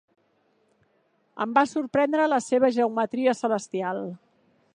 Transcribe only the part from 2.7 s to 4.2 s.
geometria celestial.